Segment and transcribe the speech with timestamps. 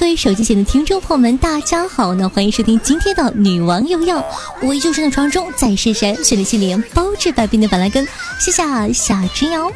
[0.00, 2.26] 各位手机前的听众朋友们，大家好呢！
[2.26, 4.18] 欢迎收听今天的《女王又要》，
[4.62, 8.08] 我依旧身在床中，在深山训练心灵，包治百病的板蓝根，
[8.40, 9.70] 谢谢夏之瑶。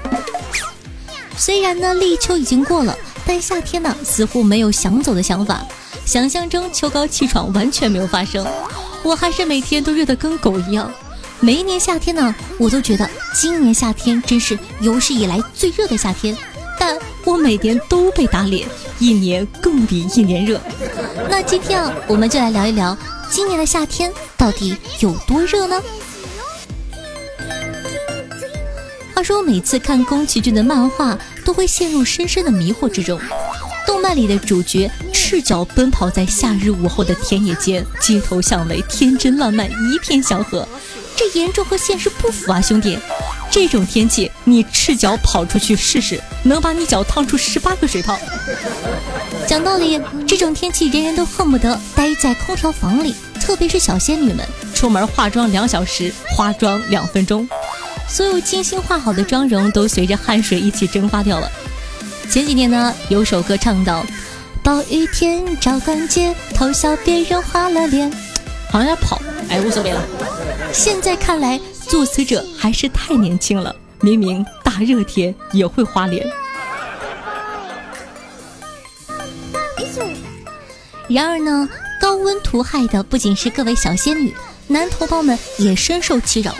[1.36, 5.62] 虽然呢立秋已经过了，但夏天呢似乎没有想走的想法，
[6.06, 8.46] 想象中秋高气爽完全没有发生，
[9.02, 10.90] 我还是每天都热得跟狗一样。
[11.38, 16.34] 每一年夏天呢，我都觉得今年夏天真是有史以来最热的夏天，
[17.44, 18.66] 每年都被打脸，
[18.98, 20.58] 一年更比一年热。
[21.28, 22.96] 那今天啊，我们就来聊一聊
[23.30, 25.78] 今年的夏天到底有多热呢？
[29.14, 33.20] 话说，每次看宫崎骏的漫画，都会陷入深深的迷惑之中。
[33.86, 40.66] 动漫里的主角赤脚奔跑在夏日午后的田野间，街头巷尾天真烂漫，一片祥和。
[41.14, 42.98] 这严重和现实不符啊，兄弟！
[43.50, 48.18] 这种天气，你赤脚跑出去试试，能把你脚烫出十八个水泡。
[49.46, 57.48] 讲道理，这种天气，人人都恨不得待在空调房里，特别是小仙女们，出门化妆两小时，化妆两分钟，
[58.08, 61.50] 所有精心化好的妆容都随着汗水一起蒸发掉了。
[62.28, 64.04] 前几年呢，有首歌唱到
[64.64, 68.10] ：“暴雨天照逛街，偷笑别人花了脸。”
[68.72, 70.02] 好像在跑，哎，无所谓了。
[70.72, 71.60] 现在看来，
[71.94, 73.72] 作词者还是太年轻了。
[74.00, 76.26] 明明大热天也会花脸。
[81.08, 81.68] 然而呢，
[82.00, 84.34] 高温涂害的不仅是各位小仙女，
[84.66, 86.52] 男同胞们也深受其扰。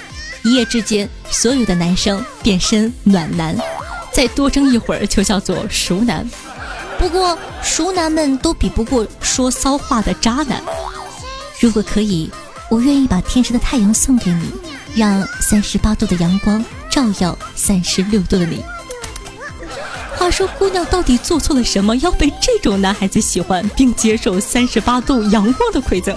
[0.45, 3.57] 一夜之间，所有的男生变身暖男，
[4.13, 6.25] 再多争一会儿就叫做熟男。
[6.97, 10.63] 不过，熟男们都比不过说骚话的渣男。
[11.59, 12.31] 如果可以，
[12.71, 14.49] 我愿意把天上的太阳送给你，
[14.95, 18.65] 让三十八度的阳光照耀三十六度的你。
[20.17, 26.17] 话说，姑娘到底做错了什么，要被这种男孩子喜欢，并接受三十八度阳光的馈赠？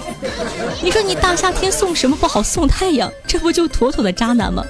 [0.82, 2.42] 你说你大夏天送什么不好？
[2.42, 4.64] 送太阳，这不就妥妥的渣男吗？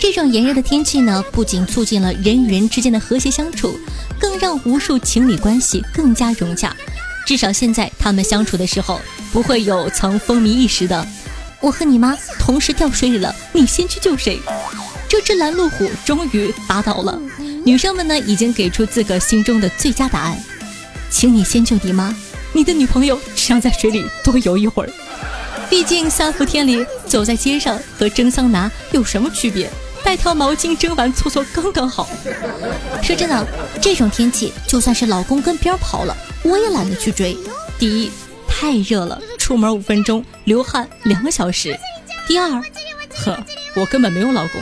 [0.00, 3.78] 这种炎热的天气呢，不仅促进了人与人之间的和谐相处，
[4.18, 6.74] 更让无数情侣关系更加融洽。
[7.26, 9.00] 至少现在他们相处的时候，
[9.32, 11.06] 不会有曾风靡一时的
[11.60, 14.40] “我和你妈同时掉水里了，你先去救谁”。
[15.08, 17.18] 这只拦路虎终于打倒了。
[17.64, 20.38] 女生们呢，已经给出自个心中的最佳答案：
[21.10, 22.14] 请你先救你妈，
[22.52, 24.90] 你的女朋友只想在水里多游一会儿。
[25.70, 29.70] 毕竟三伏天里走在街上和蒸桑拿有什么区别？
[30.04, 32.08] 带条毛巾蒸完搓搓刚刚好。
[33.02, 33.46] 说真的，
[33.80, 37.36] 这种天气就算是老公跟边跑了，我也懒得去追。
[37.78, 38.10] 第一，
[38.60, 41.70] 太热了，出门五分钟流汗两个小时；
[42.26, 42.50] 第二，
[43.24, 43.38] 呵，
[43.76, 44.60] 我根本没有老公。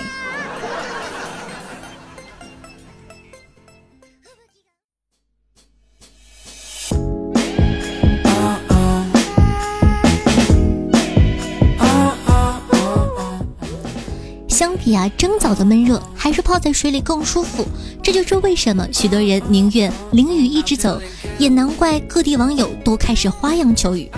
[14.66, 17.64] 相比啊，蒸澡的闷热，还是泡在水里更舒服。
[18.02, 21.00] 这就是为什么许多人宁愿淋雨一直走，
[21.38, 24.10] 也难怪各地网友都开始花样求雨。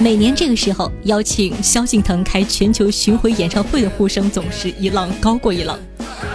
[0.00, 5.78] 每年这个时候，邀请萧敬腾开全球巡回演唱会的呼声总是一浪高过一浪。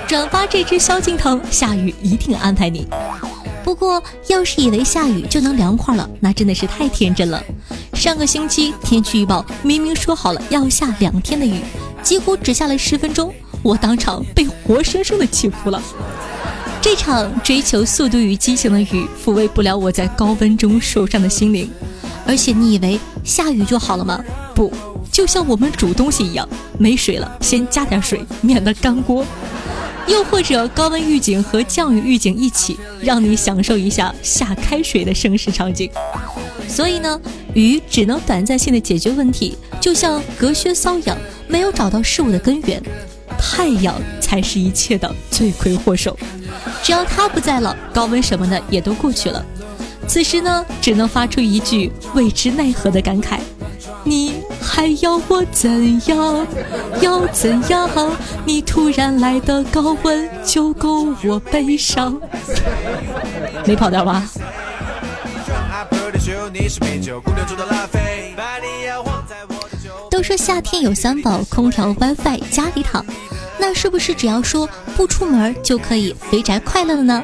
[0.08, 2.88] 转发这支萧敬腾，下雨一定安排你。
[3.66, 7.44] 不过，要是以为下雨就能凉快了，那真的是太天真了。
[7.94, 11.60] 上个星期天气预报明明说好了要下两天的雨，
[12.02, 13.34] 几乎只下了十分钟。
[13.64, 15.82] 我当场被活生生的气哭了。
[16.82, 21.70] 这场追求速度与激情的雨，抚慰不了我在高温中受伤的心灵。
[22.26, 24.24] 而且你以为下雨就好了吗？
[24.54, 24.72] 不，
[25.12, 26.48] 就像我们煮东西一样，
[26.78, 29.26] 没水了先加点水，免得干锅。
[30.08, 35.90] 又或者高温预警和降雨预警一起，让你享受一下下开水的盛世场景。
[36.70, 37.20] 所以呢，
[37.54, 41.18] 雨只能短暂性的解决问题，就像隔靴搔痒，
[41.48, 42.82] 没有找到事物的根源。
[43.38, 46.18] 太阳才是一切的罪魁祸首，
[46.82, 49.46] 只要它不在了，高温什么的也都过去了。
[50.08, 53.40] 此时呢，只能发出一句为之奈何的感慨：
[54.04, 54.78] 你还。
[54.78, 56.46] 还要我怎样？
[57.02, 57.90] 要怎样？
[58.46, 62.16] 你突然来的高温就够我悲伤。
[63.66, 64.24] 没跑调吧？
[70.18, 73.06] 都说夏天有三宝：空调、WiFi、家里躺。
[73.60, 77.24] 那是不是只要说不出门就可以肥宅快乐了呢？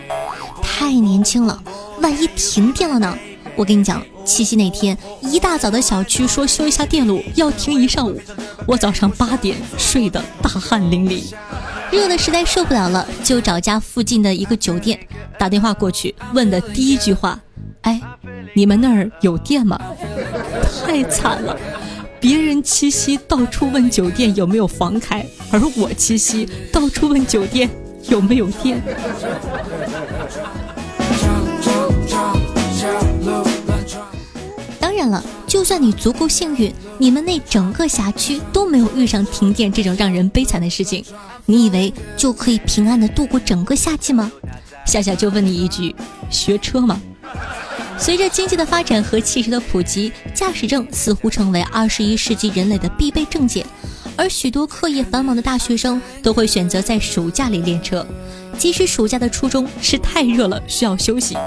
[0.62, 1.60] 太年轻了，
[2.02, 3.18] 万一停电了呢？
[3.56, 8.22] 我跟你讲，七夕那天一大早的小区说修一下电路要停一上午，
[8.68, 11.34] 我早上八点睡得大汗淋漓，
[11.92, 15.00] 热的实在受不了了，就找家附近的一个酒店
[15.40, 17.40] 打电话过去，问的第一句话，
[17.82, 18.00] 哎，
[18.54, 19.82] 你们那儿有电吗？
[20.86, 21.58] 太惨了。
[22.24, 27.70] 别人七夕到处问酒店有没有房开，而我七夕到处问酒店
[28.08, 28.82] 有没有电。
[34.80, 41.04] 当然了，就算你足够幸运，你们那整个辖区都没有遇上停电这种让人悲惨的事情，
[41.46, 44.32] 你以为就可以平安的度过整个夏季吗？
[44.86, 45.94] 夏夏就问你一句：
[46.30, 47.02] 学车吗？
[48.04, 53.66] 随着经济的发展和汽车的普及，驾驶证似乎成为二十一世纪人类的必备证件。
[54.18, 58.06] 而许多课业繁忙的大学生都会选择在暑假里练车，
[58.58, 61.38] 即使暑假的初衷是太热了需要休息。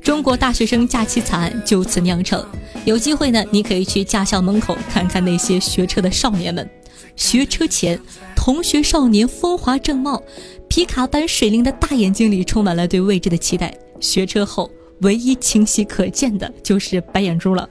[0.00, 2.46] 中国大学生假期惨案就此酿成。
[2.84, 6.70] 有机会呢，你可以去驾校门口看看那些学车的少年们。
[7.16, 8.00] 学车前，
[8.36, 10.22] 同学少年风华正茂，
[10.68, 13.74] 皮卡般水灵的大眼睛里充满了对未知的期待。
[13.98, 14.70] 学车后。
[15.00, 17.68] 唯一清晰可见的就是白眼珠了，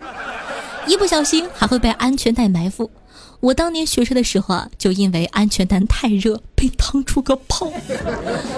[0.87, 2.89] 一不小心还会被安全带埋伏。
[3.39, 7.71] 我当年学车的时候啊，就因为安全带太热被烫出个泡。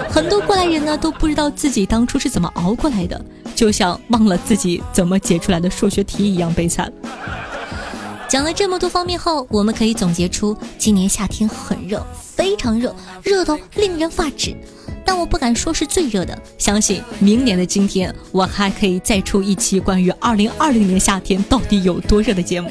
[0.08, 3.22] 很多过来人呢都不知道自己当初是怎么熬过来的，
[3.54, 6.90] 就像忘了自己怎么解出来的数学题一样悲惨。
[8.26, 12.02] 讲了这么多方面后，我们可以总结出今年夏天很热，
[12.34, 14.56] 非常热，热到令人发指。
[15.10, 22.70] 但我不敢说是最热的，相信明年的今天，我还可以再出一期关于二零二零年夏天到底有多热的节目。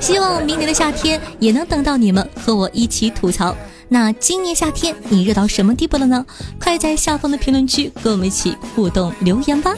[0.00, 3.56] 希望明年的夏天也能等到你们和我一起吐槽。
[3.88, 6.26] 那今年夏天你热到什么地步了呢？
[6.58, 9.72] 快在下方的评论区跟我们一起互动留言吧。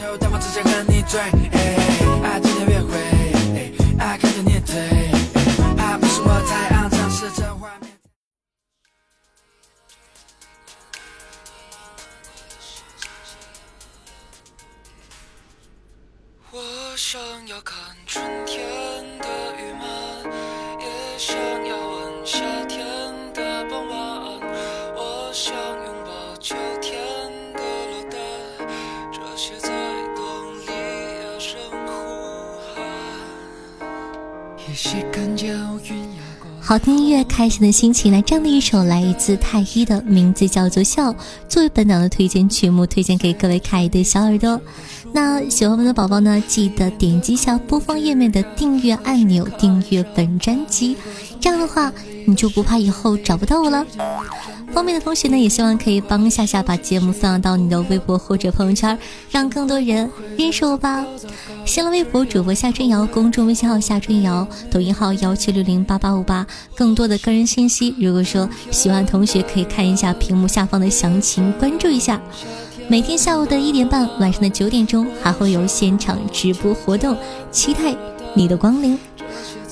[16.97, 17.75] 想要看
[18.07, 18.63] 春天
[19.19, 19.27] 的
[19.59, 20.31] 雨漫，
[20.79, 21.35] 也想
[21.67, 22.85] 要闻夏天
[23.33, 24.39] 的傍晚。
[24.95, 26.97] 我想拥抱秋天
[27.53, 28.17] 的落单，
[29.11, 29.69] 这些在
[30.15, 30.23] 冬
[30.61, 30.67] 里
[31.19, 31.91] 哑声呼
[32.63, 33.85] 喊。
[34.65, 35.53] 也许看见
[35.89, 36.15] 云。
[36.61, 38.11] 好听音乐，开心的心情。
[38.11, 41.11] 来，这样的一首来自太一的名字叫做《笑》，
[41.47, 44.59] 作为本档的推荐曲目，推荐给各位可爱的小耳朵。
[45.13, 50.97] 那喜欢我们的宝宝呢，记得点击一下播放页面的订阅按钮，订阅本专辑。
[51.39, 51.91] 这样的话，
[52.25, 53.85] 你就不怕以后找不到我了。
[54.73, 58.97] 方便的同学呢，也希望可以帮夏夏把节目分享到你的微博或者朋友圈，
[59.29, 61.05] 让更多人认识我吧。
[61.65, 66.45] 新浪微博主播夏春瑶，公众微信号夏春瑶，抖音号幺七六零八八五八。
[66.75, 72.19] 更多的个人信息，如果说喜欢同学可以看一下屏幕下方的详情，关注一下。
[72.87, 77.17] 每天下午的一点半，晚上的九点钟还会有现场直播活动，
[77.51, 77.95] 期待
[78.33, 78.97] 你的光临。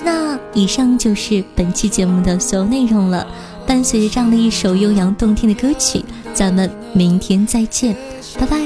[0.03, 3.25] 那以上就是本期节目的所有内容了。
[3.65, 7.95] 伴随着这样的一首悠扬动听的歌曲，咱们明天再见，
[8.37, 8.59] 拜拜。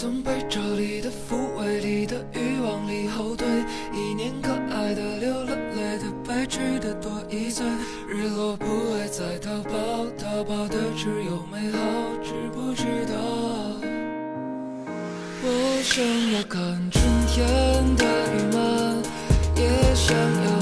[0.00, 3.48] 从被这里的抚慰里的欲望里后退，
[3.92, 7.66] 一年可爱的流了泪的白痴的多一岁，
[8.08, 11.78] 日落不会再逃跑，逃跑的只有美好，
[12.22, 13.18] 知不知道？
[15.42, 17.44] 我想要看春天
[17.96, 18.04] 的
[18.36, 19.02] 雨漫，
[19.56, 20.57] 也想要